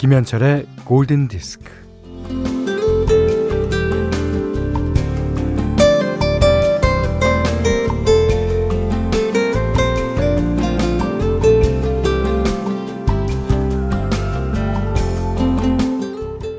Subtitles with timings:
[0.00, 1.70] 김현철의 골든 디스크.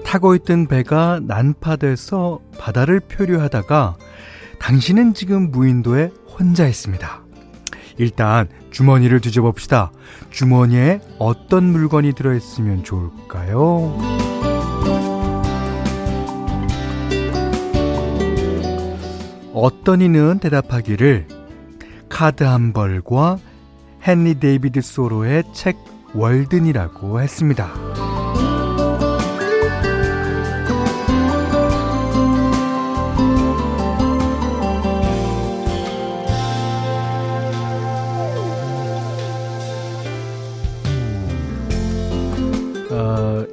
[0.05, 3.97] 타고 있던 배가 난파돼서 바다를 표류하다가
[4.59, 7.30] 당신은 지금 무인도에 혼자 있습니다.
[8.01, 9.91] 일단 주머니를 뒤져 봅시다.
[10.31, 13.95] 주머니에 어떤 물건이 들어있으면 좋을까요?
[19.53, 21.27] 어떤 이는 대답하기를
[22.09, 23.37] 카드 한 벌과
[24.07, 25.77] 헨리 데이비드 소로의 책
[26.15, 28.00] 월든이라고 했습니다.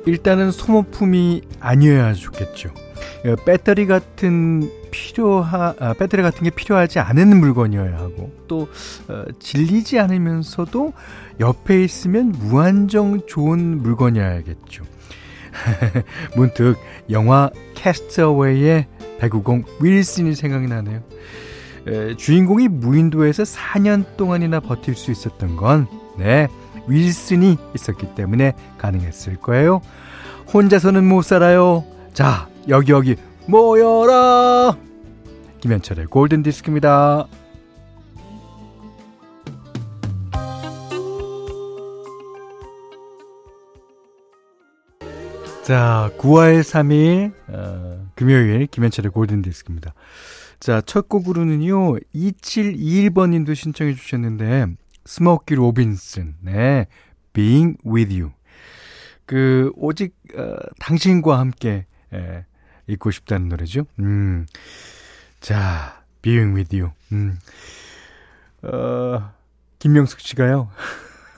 [0.06, 2.70] 일단은 소모품이 아니어야 좋겠죠.
[3.24, 8.68] 어, 배터리 같은 필요하 아, 배터리 같은 게 필요하지 않은 물건이어야 하고 또
[9.08, 10.92] 어, 질리지 않으면서도
[11.40, 14.84] 옆에 있으면 무한정 좋은 물건이어야겠죠.
[16.36, 16.76] 문득
[17.10, 18.86] 영화 캐스트어웨이의
[19.18, 21.02] 배구공 윌슨이 생각이 나네요.
[21.86, 25.86] 에, 주인공이 무인도에서 4년 동안이나 버틸 수 있었던 건
[26.18, 26.48] 네,
[26.88, 29.80] 윌슨이 있었기 때문에 가능했을 거예요.
[30.52, 31.84] 혼자서는 못 살아요.
[32.12, 34.76] 자, 여기 여기 모여라.
[35.60, 37.26] 김현철의 골든 디스크입니다.
[45.68, 49.92] 자, 9월 3일 어, 금요일 김현철의 골든 디스크입니다.
[50.60, 51.96] 자, 첫 곡으로는요.
[52.14, 54.66] 2721번님도 신청해 주셨는데
[55.12, 56.86] 스모키 로빈슨, 네,
[57.32, 58.32] Being With You.
[59.24, 62.44] 그, 오직, 어, 당신과 함께, 예,
[62.86, 63.86] 있고 싶다는 노래죠.
[64.00, 64.44] 음.
[65.40, 66.92] 자, Being With You.
[67.12, 67.38] 음.
[68.60, 69.32] 어,
[69.78, 70.70] 김명숙 씨가요.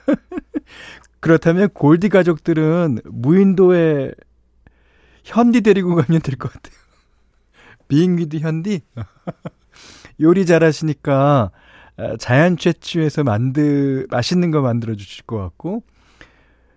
[1.21, 4.11] 그렇다면 골디 가족들은 무인도에
[5.23, 6.75] 현디 데리고 가면 될 것 같아요.
[7.89, 8.81] With 현디?
[10.21, 11.70] 요리 잘하시니까 어,
[12.19, 15.83] 자연 채취해서 만드 맛있는 거 만들어 주실 것 같고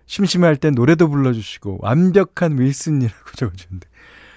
[0.06, 3.88] 심심할 땐 노래도 불러주시고 완벽한 윌슨이라고 적어주는데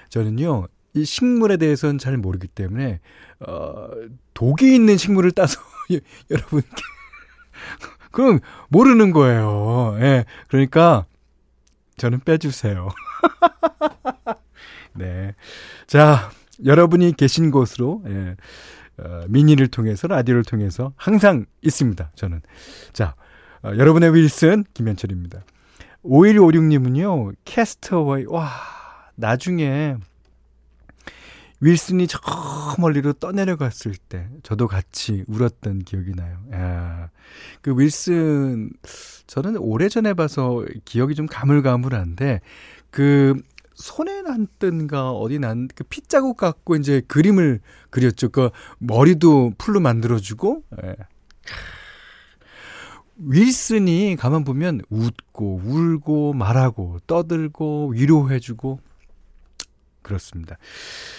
[0.10, 3.00] 저는요 이 식물에 대해서는 잘 모르기 때문에
[3.40, 3.90] 어
[4.34, 5.60] 독이 있는 식물을 따서
[6.32, 6.68] 여러분께
[8.12, 9.98] 그럼 모르는 거예요.
[10.00, 10.26] 예.
[10.48, 11.06] 그러니까
[11.98, 12.90] 저는 빼주세요.
[14.94, 15.36] 네.
[15.86, 16.32] 자,
[16.66, 18.36] 여러분이 계신 곳으로 예.
[19.00, 22.12] 어, 미니를 통해서 라디오를 통해서 항상 있습니다.
[22.16, 22.42] 저는
[22.94, 23.16] 자
[23.64, 25.44] 어, 여러분의 윌슨 김현철입니다.
[26.04, 28.50] 5156님은요 캐스터웨이 와
[29.16, 29.98] 나중에
[31.60, 32.20] 윌슨이 저
[32.78, 36.38] 멀리로 떠내려갔을 때 저도 같이 울었던 기억이 나요.
[36.54, 37.10] 야,
[37.62, 38.70] 그 윌슨
[39.26, 42.42] 저는 오래전에 봐서 기억이 좀 가물가물한데
[42.92, 43.42] 그
[43.78, 47.62] 손에 난뜬가 어디 난 그 핏자국 갖고 이제 그림을
[47.92, 48.30] 그렸죠.
[48.30, 48.50] 그
[48.80, 50.64] 머리도 풀로 만들어주고.
[50.84, 50.96] 예.
[53.20, 58.80] 윌슨이 가만 보면 웃고 울고 말하고 떠들고 위로해주고
[60.04, 60.58] 그렇습니다.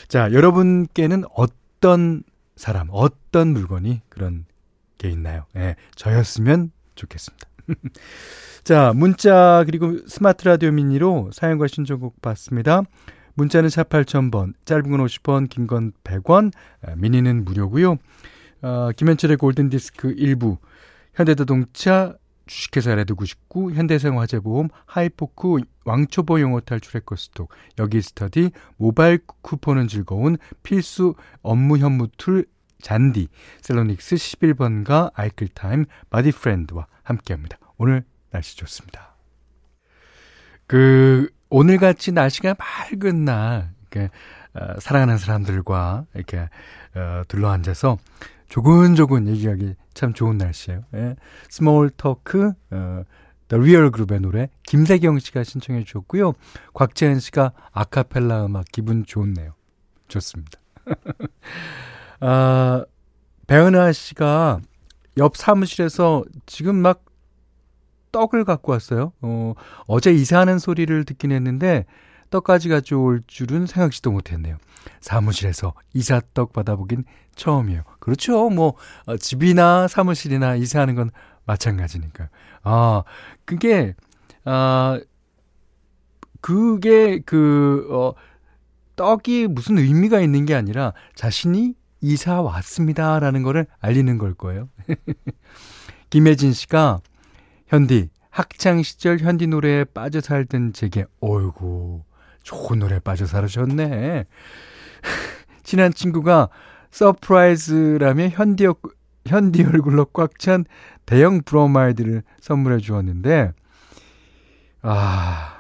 [0.07, 2.23] 자, 여러분께는 어떤
[2.57, 4.47] 사람, 어떤 물건이 그런
[4.97, 5.47] 게 있나요?
[5.57, 7.49] 예, 저였으면 좋겠습니다.
[8.65, 12.83] 자, 문자 그리고 스마트 라디오 미니로 사연과 신청곡 받습니다.
[13.35, 16.53] 문자는 4 8000번, 짧은 건 50원, 긴 건 100원,
[16.85, 17.97] 아, 미니는 무료고요.
[18.63, 20.59] 어, 김현철의 골든 디스크 1부,
[21.15, 22.15] 현대자동차
[22.47, 31.15] 주식회사 레드 99, 현대생활화재보험, 하이포크, 왕초보 영어 탈출 해커스톡, 여기 스터디, 모바일 쿠폰은 즐거운 필수
[31.43, 32.47] 업무 협업 툴
[32.81, 33.29] 잔디,
[33.61, 37.59] 셀로닉스 11번가 아이클타임, 바디프렌드와 함께합니다.
[37.77, 39.17] 오늘 날씨 좋습니다.
[40.67, 44.11] 그 오늘같이 날씨가 맑은 날 이렇게
[44.55, 46.49] 어, 사랑하는 사람들과 이렇게
[46.95, 47.99] 어, 둘러앉아서
[48.49, 50.85] 조근조근 얘기하기 참 좋은 날씨예요.
[50.95, 51.17] 예.
[51.49, 53.03] Small Talk 어,
[53.49, 56.35] The Real Group의 노래 김세경 씨가 신청해 주셨고요.
[56.75, 59.55] 곽재현 씨가 아카펠라 음악 기분 좋네요.
[60.09, 60.61] 좋습니다.
[62.21, 62.85] 아,
[63.47, 64.61] 배은하 씨가
[65.17, 67.05] 옆 사무실에서 지금 막
[68.13, 69.13] 떡을 갖고 왔어요.
[69.21, 69.55] 어,
[69.87, 71.85] 어제 이사하는 소리를 듣긴 했는데
[72.31, 74.57] 떡까지 가져올 줄은 생각지도 못했네요.
[75.01, 77.05] 사무실에서 이사떡 받아보긴
[77.37, 77.83] 처음이에요.
[78.01, 78.49] 그렇죠.
[78.51, 78.75] 뭐
[79.07, 81.11] 어, 집이나 사무실이나 이사하는 건
[81.45, 82.29] 마찬가지니까.
[82.63, 83.03] 아,
[83.45, 83.95] 그게
[84.45, 85.01] 아
[86.41, 88.15] 그게 그, 어,
[88.97, 94.69] 떡이 무슨 의미가 있는 게 아니라 자신이 이사 왔습니다라는 거를 알리는 걸 거예요.
[96.11, 97.01] 김혜진 씨가
[97.67, 102.03] 현디 학창 시절 현디 노래에 빠져 살던 제게 어이구
[102.43, 104.25] 좋은 노래에 빠져 살으셨네.
[105.65, 106.49] 친한 친구가
[106.91, 108.67] surprise라며 현디,
[109.27, 110.65] 현디 얼굴로 꽉 찬
[111.05, 113.53] 대형 브로마이드를 선물해 주었는데
[114.83, 115.55] 아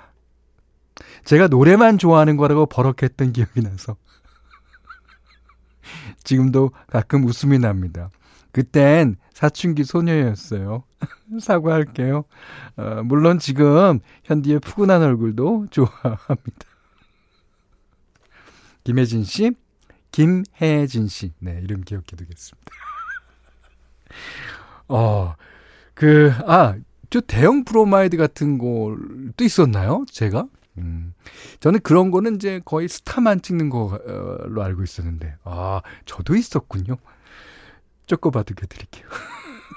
[1.25, 3.97] 제가 노래만 좋아하는 거라고 버럭했던 기억이 나서
[6.29, 8.11] 지금도 가끔 웃음이 납니다.
[8.53, 10.85] 그땐 사춘기 소녀였어요.
[11.41, 12.25] 사과할게요.
[12.77, 16.67] 어, 물론 지금 현디의 푸근한 얼굴도 좋아합니다.
[18.85, 19.53] 김혜진 씨,
[20.13, 21.33] 김혜진 씨.
[21.39, 22.73] 네, 이름 기억해 두겠습니다.
[24.89, 25.35] 어,
[25.95, 26.77] 그, 아,
[27.09, 30.05] 저 대형 브로마이드 같은 걸도 있었나요?
[30.11, 30.47] 제가?
[30.79, 31.15] 음,
[31.61, 36.97] 저는 그런 거는 이제 거의 스타만 찍는 걸로 알고 있었는데, 아, 저도 있었군요.
[38.07, 39.09] 쪼꼬바도 켜드릴게요.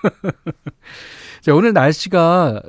[1.41, 2.61] 자, 오늘 날씨가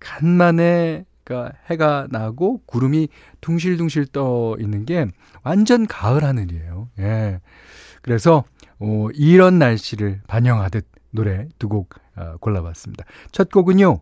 [0.00, 3.08] 간만에 그러니까 해가 나고 구름이
[3.40, 5.06] 둥실둥실 떠 있는 게
[5.42, 6.88] 완전 가을 하늘이에요.
[7.00, 7.40] 예.
[8.00, 8.44] 그래서
[8.78, 13.04] 어, 이런 날씨를 반영하듯 노래 두곡 어, 골라봤습니다.
[13.32, 14.00] 첫 곡은요.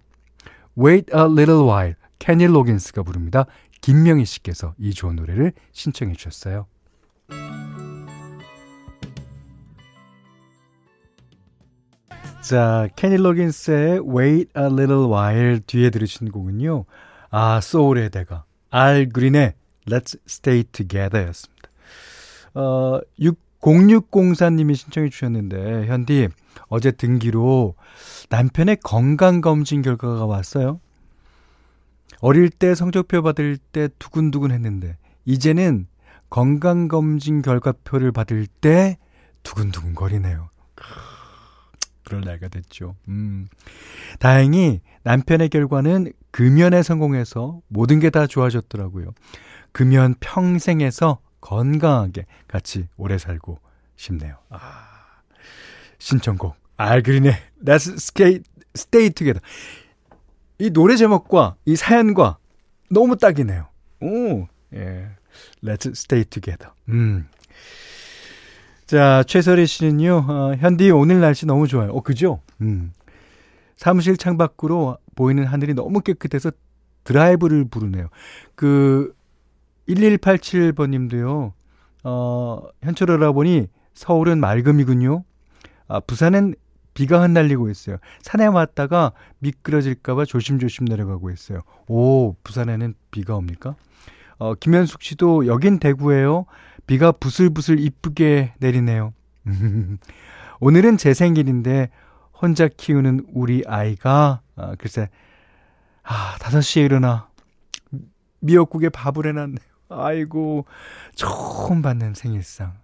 [0.78, 3.46] Wait a Little While 케니 로긴스가 부릅니다.
[3.84, 6.66] 김명희 씨께서 이 좋은 노래를 신청해 주셨어요.
[12.40, 16.86] 자, 케니 로긴스의 Wait a Little While 뒤에 들으신 곡은요.
[17.28, 19.52] 아, 소울의 대가 알 그린의
[19.86, 21.69] Let's Stay Together 였습니다.
[22.54, 23.00] 어,
[23.60, 26.28] 0604님이 신청해 주셨는데, 현디,
[26.69, 27.75] 어제 등기로
[28.31, 30.81] 남편의 건강 검진 결과가 왔어요.
[32.20, 35.87] 어릴 때 성적표 받을 때 두근두근 했는데, 이제는
[36.31, 38.99] 건강검진 결과표를 받을 때
[39.43, 40.49] 두근두근 거리네요.
[42.05, 42.96] 그럴 나이가 됐죠.
[43.08, 43.46] 음.
[44.19, 49.12] 다행히 남편의 결과는 금연에 성공해서 모든 게 다 좋아졌더라고요.
[49.72, 53.58] 금연 평생에서 건강하게 같이 오래 살고
[53.96, 54.37] 싶네요.
[54.50, 54.88] 아.
[55.99, 57.32] 신청곡 알그린의
[57.64, 58.40] Let's Stay,
[58.76, 59.40] Stay Together.
[60.58, 62.38] 이 노래 제목과 이 사연과
[62.90, 63.66] 너무 딱이네요.
[64.00, 65.08] 오, 예.
[65.62, 66.72] Let's Stay Together.
[66.88, 67.26] 음.
[68.86, 71.90] 자, 최설희 씨는요, 어, 현디 오늘 날씨 너무 좋아요.
[71.90, 72.40] 어, 그죠?
[72.60, 72.92] 음.
[73.76, 76.52] 사무실 창밖으로 보이는 하늘이 너무 깨끗해서
[77.04, 78.08] 드라이브를 부르네요.
[78.54, 79.14] 그,
[79.88, 81.54] 1187번 님도요,
[82.04, 85.24] 어, 현철 여러분이 서울은 맑음이군요.
[85.88, 86.54] 아, 부산은
[86.94, 87.99] 비가 흩날리고 있어요.
[88.23, 91.62] 산에 왔다가 미끄러질까봐 조심조심 내려가고 있어요.
[91.88, 93.76] 오, 부산에는 비가 옵니까?
[94.38, 96.46] 어, 김현숙 씨도 여긴 대구예요.
[96.87, 99.12] 비가 부슬부슬 이쁘게 내리네요.
[100.61, 101.91] 오늘은 제 생일인데
[102.32, 105.08] 혼자 키우는 우리 아이가 아, 글쎄
[106.02, 107.29] 아 5시에 일어나
[108.41, 109.58] 미역국에 밥을 해놨네요.
[109.89, 110.67] 아이고
[111.15, 112.74] 처음 받는 생일상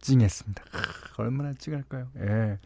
[0.00, 0.62] 찡했습니다.
[1.18, 2.08] 얼마나 찡할까요?
[2.20, 2.58] 예.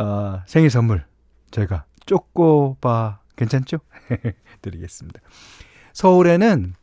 [0.00, 1.04] 아, 생일 선물
[1.50, 3.78] 제가 쪼꼬바 괜찮죠?
[4.62, 5.20] 드리겠습니다.
[5.92, 6.74] 서울에는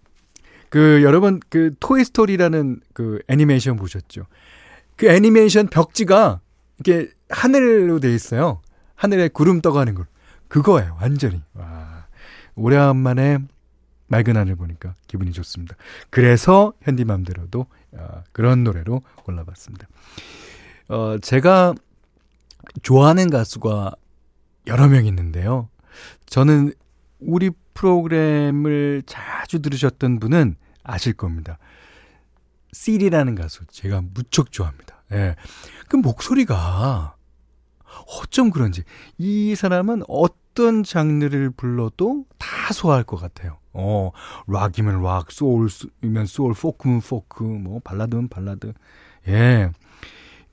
[0.68, 4.26] 그 여러분 그 토이스토리라는 그 애니메이션 보셨죠?
[4.98, 6.42] 그 애니메이션 벽지가
[6.82, 8.62] 이게 하늘로 돼 있어요.
[8.96, 10.06] 하늘에 구름 떠가는 걸.
[10.50, 11.42] 그거예요, 완전히.
[11.54, 12.08] 와.
[12.56, 13.40] 오래간만에
[14.08, 15.78] 맑은 하늘 보니까 기분이 좋습니다.
[16.10, 19.88] 그래서 현디맘대로도 어, 그런 노래로 골라봤습니다.
[20.90, 21.74] 어, 제가
[22.82, 23.94] 좋아하는 가수가
[24.68, 25.70] 여러 명 있는데요.
[26.26, 26.74] 저는
[27.20, 31.58] 우리 프로그램을 자주 들으셨던 분은 아실 겁니다.
[32.72, 35.04] Seal이라는 가수 제가 무척 좋아합니다.
[35.12, 35.36] 예.
[35.88, 37.16] 그 목소리가
[38.20, 38.84] 어쩜 그런지
[39.18, 43.58] 이 사람은 어떤 장르를 불러도 다 소화할 것 같아요.
[43.74, 44.12] 어,
[44.48, 48.74] 락이면 락, 소울이면 소울, 포크면 포크, 뭐 발라드면 발라드.
[49.28, 49.72] 예.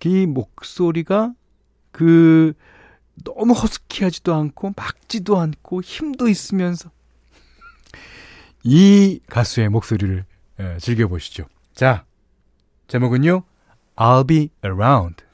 [0.04, 1.33] 이 목소리가
[1.93, 2.55] 그
[3.23, 6.91] 너무 허스키하지도 않고 막지도 않고 힘도 있으면서
[8.65, 10.25] 이 가수의 목소리를
[10.61, 11.45] 예, 즐겨 보시죠.
[11.75, 12.05] 자,
[12.89, 13.43] 제목은요.
[13.97, 15.25] I'll be around.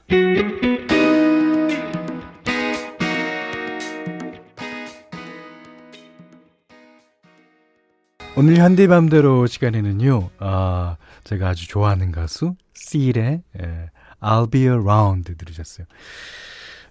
[8.35, 13.89] 오늘 현대밤대로 시간에는요, 아, 제가 아주 좋아하는 가수, 씰의 예,
[14.21, 15.85] I'll be around 들으셨어요.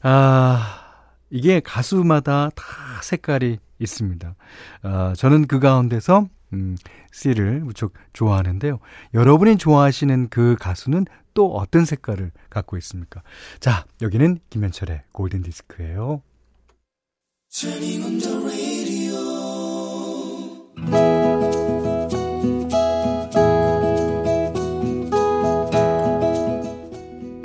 [0.03, 0.85] 아,
[1.31, 2.65] 이게 가수마다 다
[3.03, 4.35] 색깔이 있습니다.
[4.83, 6.77] 어, 저는 그 가운데서 음,
[7.13, 8.79] 씨를 무척 좋아하는데요.
[9.15, 13.23] 여러분이 좋아하시는 그 가수는 또 어떤 색깔을 갖고 있습니까?
[13.61, 16.23] 자, 여기는 김현철의 골든 디스크예요.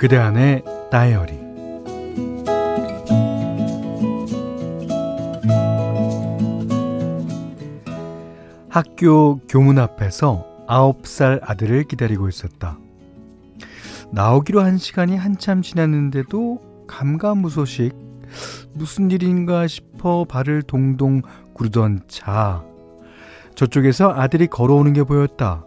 [0.04, 1.32] 그대 안의 다이어리
[8.68, 12.76] 학교 교문 앞에서 아홉 살 아들을 기다리고 있었다.
[14.10, 17.94] 나오기로 한 시간이 한참 지났는데도 감감무소식
[18.74, 21.22] 무슨 일인가 싶어 발을 동동
[21.54, 22.62] 구르던 차
[23.54, 25.64] 저쪽에서 아들이 걸어오는 게 보였다.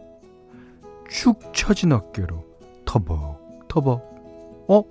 [1.10, 2.46] 축 처진 어깨로
[2.86, 4.17] 터벅 터벅
[4.68, 4.84] 어?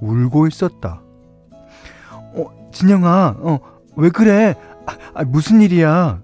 [0.00, 1.02] 울고 있었다.
[2.12, 3.58] 어, 진영아, 어,
[3.96, 4.54] 왜 그래?
[4.86, 6.22] 아, 아, 무슨 일이야?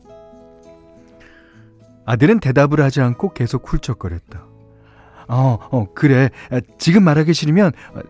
[2.05, 4.45] 아들은 대답을 하지 않고 계속 훌쩍거렸다.
[5.29, 6.31] 어, 어, 그래.
[6.51, 8.01] 아, 지금 말하기 싫으면 어,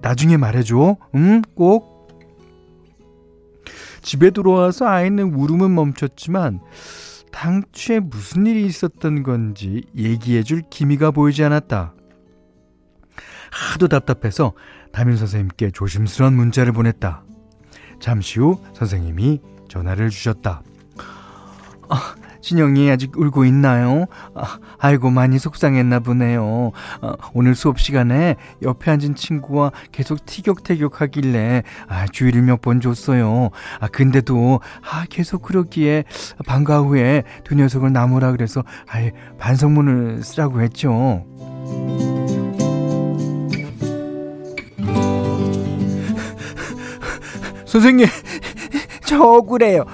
[0.00, 0.96] 나중에 말해줘.
[1.14, 1.42] 응?
[1.54, 1.92] 꼭.
[4.02, 6.60] 집에 들어와서 아이는 울음은 멈췄지만
[7.30, 11.94] 당초에 무슨 일이 있었던 건지 얘기해줄 기미가 보이지 않았다.
[13.52, 14.54] 하도 답답해서
[14.92, 17.22] 담임 선생님께 조심스러운 문자를 보냈다.
[18.00, 20.62] 잠시 후 선생님이 전화를 주셨다.
[21.88, 24.06] 아, 신영이 아직 울고 있나요?
[24.78, 26.72] 아, 이고 많이 속상했나 보네요.
[27.02, 33.50] 아, 오늘 수업 시간에 옆에 앉은 친구와 계속 티격태격 하길래 아, 주의를 몇 번 줬어요.
[33.80, 36.04] 아, 근데도 아, 계속 그러기에
[36.46, 38.98] 방과 후에 두 녀석을 나무라 그래서 아,
[39.38, 41.24] 반성문을 쓰라고 했죠.
[47.72, 48.06] 선생님,
[49.06, 49.86] 저 억울해요.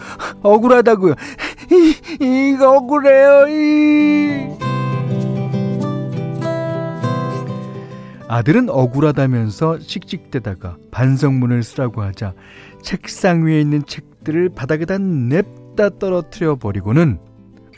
[0.43, 1.15] 억울하다고요.
[1.71, 1.95] 이,
[2.51, 3.47] 이거 억울해요.
[3.47, 4.59] 이.
[8.27, 12.35] 아들은 억울하다면서 씩씩대다가 반성문을 쓰라고 하자
[12.83, 17.21] 책상 위에 있는 책들을 바닥에다 냅다 떨어뜨려 버리고는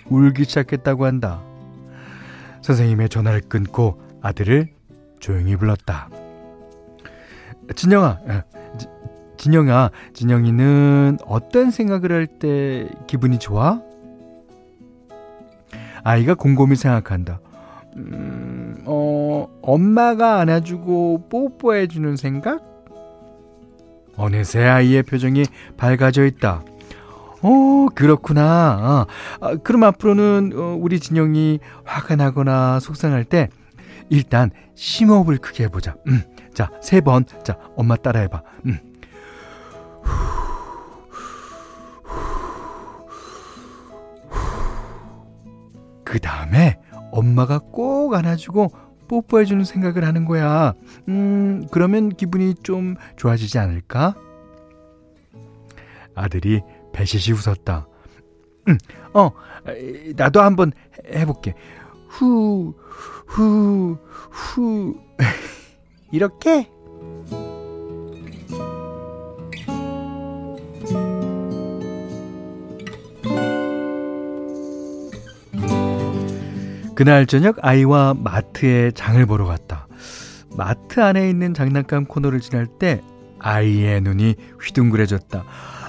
[0.09, 1.43] 울기 시작했다고 한다.
[2.63, 4.71] 선생님의 전화를 끊고 아들을
[5.21, 6.09] 조용히 불렀다.
[7.77, 8.19] 진영아,
[9.51, 13.81] 진영아, 진영이는 어떤 생각을 할 때 기분이 좋아?
[16.05, 17.41] 아이가 곰곰이 생각한다.
[17.97, 22.61] 음, 어, 엄마가 안아주고 뽀뽀해주는 생각?
[24.17, 25.45] 어느새 아이의 표정이
[25.79, 26.63] 밝아져 있다.
[27.43, 29.07] 어, 그렇구나.
[29.41, 33.49] 아, 그럼 앞으로는 어, 우리 진영이 화가 나거나 속상할 때
[34.11, 35.97] 일단 심호흡을 크게 해보자.
[36.09, 37.25] 음, 자, 세 번.
[37.43, 38.43] 자, 엄마 따라해봐.
[38.67, 38.79] 음.
[46.05, 46.79] 그 다음에
[47.13, 48.73] 엄마가 꼭 안아주고
[49.09, 50.75] 뽀뽀해주는 생각을 하는 거야.
[51.09, 54.15] 음, 그러면 기분이 좀 좋아지지 않을까?
[56.15, 57.87] 아들이 배시시 웃었다.
[58.69, 58.79] 음,
[59.15, 59.31] 어,
[60.17, 60.73] 나도 한번
[61.13, 61.55] 해볼게.
[62.09, 62.75] 후,
[63.27, 63.99] 후,
[64.31, 64.97] 후.
[66.13, 66.69] 이렇게?
[77.01, 79.89] 그날 저녁 아이와 마트에 장을 보러 갔다.
[80.55, 83.01] 마트 안에 있는 장난감 코너를 지날 때
[83.39, 85.43] 아이의 눈이 휘둥그레졌다.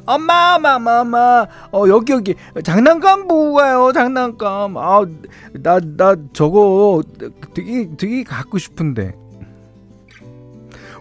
[0.06, 4.78] 엄마, 엄마, 엄마, 엄마, 어, 여기, 여기, 장난감 보고 가요, 장난감.
[4.78, 5.06] 아,
[5.62, 7.04] 나, 나 저거
[7.54, 9.14] 되게, 되게 갖고 싶은데.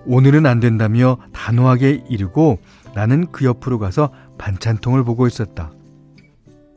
[0.07, 2.59] 오늘은 안 된다며 단호하게 이르고
[2.97, 5.71] 나는 그 옆으로 가서 반찬통을 보고 있었다.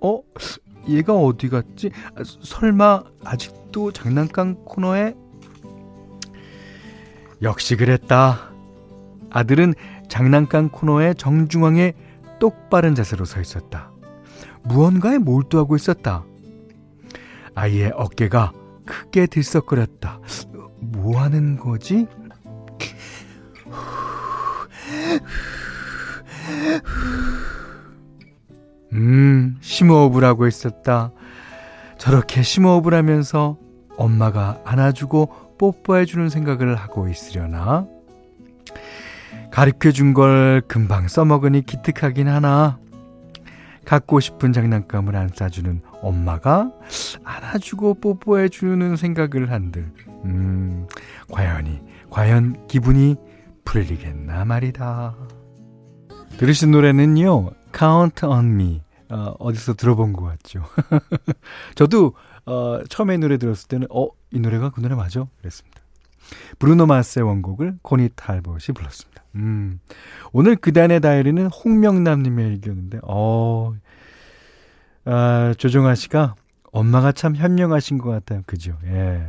[0.03, 0.21] 어?
[0.87, 1.91] 얘가 어디 갔지?
[2.41, 5.15] 설마 아직도 장난감 코너에?
[7.41, 8.51] 역시 그랬다.
[9.29, 9.73] 아들은
[10.07, 11.93] 장난감 코너의 정중앙에
[12.39, 13.91] 똑바른 자세로 서 있었다.
[14.63, 16.23] 무언가에 몰두하고 있었다.
[17.55, 18.53] 아이의 어깨가
[18.85, 20.19] 크게 들썩거렸다.
[20.79, 22.07] 뭐 하는 거지?
[28.93, 31.11] 음, 심호흡을 하고 있었다.
[31.97, 33.57] 저렇게 심호흡을 하면서
[33.97, 37.87] 엄마가 안아주고 뽀뽀해주는 생각을 하고 있으려나?
[39.51, 42.79] 가르쳐 준 걸 금방 써먹으니 기특하긴 하나.
[43.85, 46.71] 갖고 싶은 장난감을 안 싸주는 엄마가
[47.23, 49.91] 안아주고 뽀뽀해주는 생각을 한들,
[50.23, 50.87] 음,
[51.29, 53.17] 과연이, 과연 기분이
[53.65, 55.15] 풀리겠나 말이다.
[56.37, 60.63] 들으신 노래는요, Count on Me, 어, 어디서 들어본 것 같죠.
[61.75, 62.13] 저도
[62.45, 65.25] 어, 처음에 노래 들었을 때는 어, 이 노래가 그 노래 맞아?
[65.39, 65.81] 그랬습니다.
[66.59, 69.23] 브루노 마스의 원곡을 코니 탈봇이 불렀습니다.
[69.35, 69.79] 음.
[70.31, 73.73] 오늘 그단의 다이어리는 홍명남님의 일기였는데, 어,
[75.05, 76.35] 아, 조정아 씨가
[76.71, 78.41] 엄마가 참 현명하신 것 같아요.
[78.45, 78.77] 그죠?
[78.85, 79.27] 예.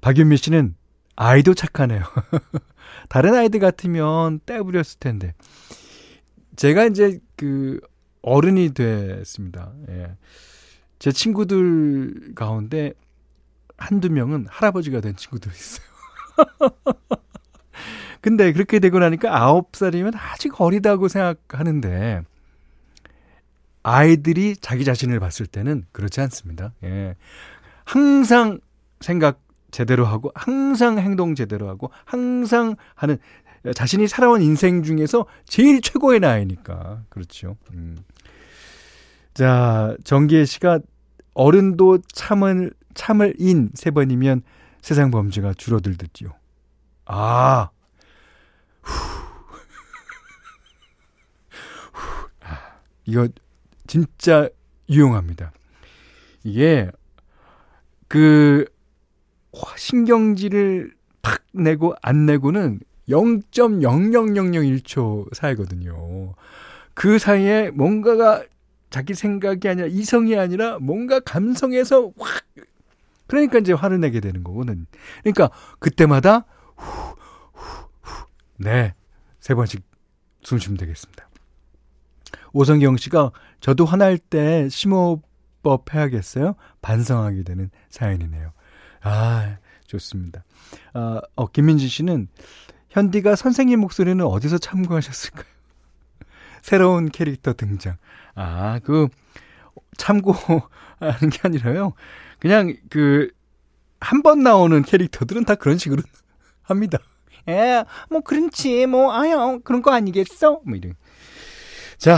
[0.00, 0.74] 박윤미 씨는
[1.16, 2.02] 아이도 착하네요.
[3.08, 5.34] 다른 아이들 같으면 떼부렸을 텐데.
[6.60, 7.80] 제가 이제 그
[8.20, 9.72] 어른이 됐습니다.
[9.88, 10.14] 예.
[10.98, 12.92] 제 친구들 가운데
[13.78, 15.86] 한두 명은 할아버지가 된 친구들이 있어요.
[18.20, 22.24] 근데 그렇게 되고 나니까 아홉 살이면 아직 어리다고 생각하는데
[23.82, 26.74] 아이들이 자기 자신을 봤을 때는 그렇지 않습니다.
[26.84, 27.16] 예.
[27.84, 28.60] 항상
[29.00, 29.40] 생각
[29.70, 33.16] 제대로 하고 항상 행동 제대로 하고 항상 하는
[33.74, 37.56] 자신이 살아온 인생 중에서 제일 최고의 나이니까 그렇죠.
[37.74, 37.98] 음.
[39.34, 40.80] 자 정기혜 씨가
[41.34, 44.42] 어른도 참을 참을 인 세 번이면
[44.80, 46.30] 세상 범죄가 줄어들듯지요.
[47.06, 47.70] 아,
[48.82, 49.20] 후.
[52.42, 52.58] 아,
[53.04, 53.28] 이거
[53.86, 54.48] 진짜
[54.88, 55.52] 유용합니다.
[56.44, 56.90] 이게
[58.08, 58.64] 그
[59.76, 66.34] 신경질을 팍 내고 안 내고는 0.00001초 사이거든요.
[66.94, 68.44] 그 사이에 뭔가가
[68.90, 72.44] 자기 생각이 아니라 이성이 아니라 뭔가 감성에서 확
[73.26, 74.86] 그러니까 이제 화를 내게 되는 거거든.
[75.22, 76.44] 그러니까 그때마다
[76.76, 77.14] 후,
[77.52, 78.26] 후, 후.
[78.56, 78.94] 네.
[79.38, 79.82] 세 번씩
[80.42, 81.28] 숨 쉬면 되겠습니다.
[82.52, 86.56] 오성경 씨가 저도 화날 때 심호흡법 해야겠어요?
[86.82, 88.52] 반성하게 되는 사연이네요.
[89.02, 90.44] 아, 좋습니다.
[90.92, 92.26] 아, 어, 김민지 씨는
[92.90, 95.44] 현디가 선생님 목소리는 어디서 참고하셨을까요?
[96.62, 97.96] 새로운 캐릭터 등장.
[98.34, 99.08] 아, 그,
[99.96, 101.94] 참고하는 게 아니라요.
[102.38, 103.28] 그냥 그,
[104.00, 106.02] 한 번 나오는 캐릭터들은 다 그런 식으로
[106.62, 106.98] 합니다.
[107.48, 110.60] 에, 뭐, 그렇지, 뭐, 아유, 그런 거 아니겠어?
[110.64, 110.94] 뭐, 이런.
[111.98, 112.16] 자,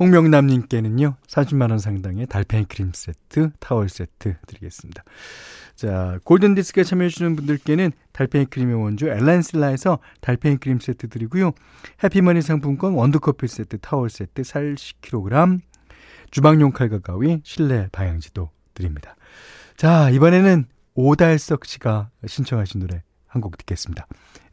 [0.00, 5.04] 홍명남님께는요, 30만원 상당의 달팽이 크림 세트, 타월 세트 드리겠습니다.
[5.76, 11.52] 자, 골든디스크에 참여해주시는 분들께는 달팽이 크림의 원조 엘란실라에서 달팽이 크림 세트 드리고요.
[12.02, 15.60] 해피머니 상품권 원두커피 세트, 타월 세트, 살 10kg,
[16.30, 19.16] 주방용 칼과 가위, 실내 방향지도 드립니다.
[19.76, 24.06] 자, 이번에는 오달석 씨가 신청하신 노래 한 곡 듣겠습니다.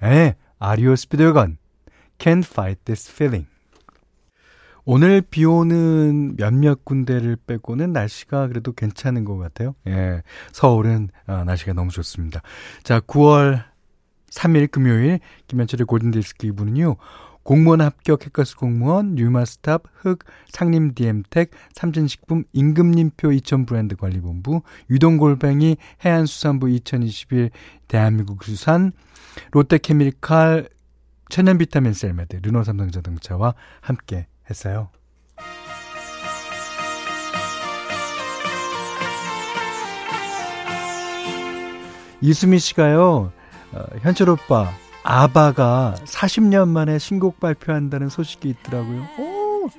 [0.04, 1.58] 에, 아리오 스피드건,
[2.20, 3.48] Can't Fight This Feeling.
[4.90, 9.76] 오늘 비 오는 몇몇 군데를 빼고는 날씨가 그래도 괜찮은 것 같아요.
[9.86, 10.24] 예.
[10.54, 12.42] 서울은 아, 날씨가 너무 좋습니다.
[12.84, 13.66] 자, 9월
[14.30, 16.96] 3일 금요일 김현철의 골든디스크 2부는요.
[17.44, 20.20] 공무원 합격 해커스 공무원, 뉴마스탑, 흑,
[20.54, 27.50] 상림 디엠텍, 삼진식품, 임금님표 2000 브랜드 관리본부, 유동골뱅이, 해안수산부 2021,
[27.90, 28.94] 대한민국 수산,
[29.52, 30.70] 롯데케미칼,
[31.30, 34.90] 천연 비타민 셀메드, 르노삼성자동차와 함께 했어요.
[42.22, 43.32] 이수미 씨가요,
[43.74, 44.72] 어, 현철 오빠,
[45.04, 49.08] 아바가 40년 만에 신곡 발표한다는 소식이 있더라고요.
[49.20, 49.70] 오!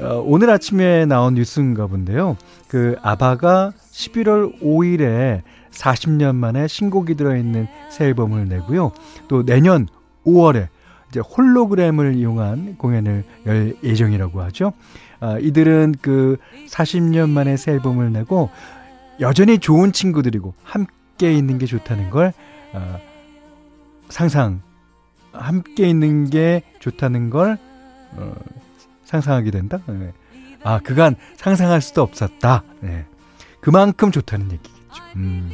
[0.00, 2.36] 어, 오늘 아침에 나온 뉴스인가 본데요.
[2.68, 8.92] 그 아바가 11월 5일에 40년 만에 신곡이 들어있는 새 앨범을 내고요.
[9.28, 9.88] 또 내년
[10.26, 10.68] 5월에
[11.10, 14.72] 이제 홀로그램을 이용한 공연을 열 예정이라고 하죠.
[15.20, 16.36] 아, 이들은 그
[16.68, 18.50] 40년 만에 새 앨범을 내고
[19.20, 22.32] 여전히 좋은 친구들이고 함께 있는 게 좋다는 걸
[22.72, 22.98] 어,
[24.08, 24.62] 상상
[25.32, 27.58] 함께 있는 게 좋다는 걸
[28.12, 28.34] 어,
[29.04, 29.80] 상상하게 된다.
[29.86, 30.12] 네.
[30.62, 32.62] 아 그간 상상할 수도 없었다.
[32.80, 33.04] 네.
[33.60, 35.02] 그만큼 좋다는 얘기겠죠.
[35.16, 35.50] 음.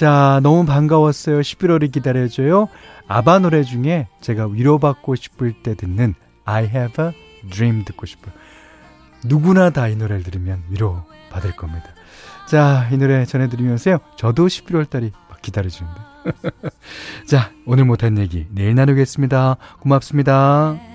[0.00, 1.40] 자 너무 반가웠어요.
[1.40, 2.68] 11월이 기다려줘요.
[3.06, 6.14] 아바 노래 중에 제가 위로받고 싶을 때 듣는
[6.46, 7.10] I have a
[7.50, 8.32] dream 듣고 싶어요.
[9.26, 11.84] 누구나 다 이 노래를 들으면 위로 받을 겁니다.
[12.48, 13.98] 자, 이 노래 전해드리면서요.
[14.16, 16.00] 저도 11월 달이 막 기다려주는데.
[17.28, 19.58] 자, 오늘 못한 얘기 내일 나누겠습니다.
[19.80, 20.89] 고맙습니다.